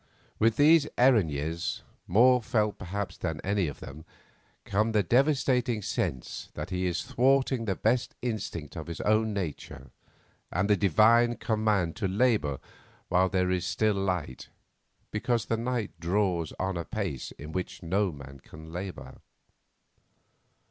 With 0.39 0.55
these 0.55 0.87
Erinnyes, 0.97 1.83
more 2.07 2.41
felt 2.41 2.79
perhaps 2.79 3.17
than 3.17 3.39
any 3.41 3.67
of 3.67 3.81
them, 3.81 4.03
comes 4.65 4.93
the 4.93 5.03
devastating 5.03 5.83
sense 5.83 6.49
that 6.55 6.71
he 6.71 6.87
is 6.87 7.03
thwarting 7.03 7.65
the 7.65 7.75
best 7.75 8.15
instinct 8.23 8.75
of 8.75 8.87
his 8.87 8.99
own 9.01 9.31
nature 9.31 9.91
and 10.51 10.67
the 10.67 10.75
divine 10.75 11.35
command 11.35 11.95
to 11.97 12.07
labour 12.07 12.59
while 13.09 13.29
there 13.29 13.51
is 13.51 13.63
still 13.67 13.93
light, 13.93 14.49
because 15.11 15.45
the 15.45 15.55
night 15.57 15.91
draws 15.99 16.51
on 16.57 16.77
apace 16.77 17.29
in 17.33 17.51
which 17.51 17.83
no 17.83 18.11
man 18.11 18.39
can 18.39 18.73
labour. 18.73 19.21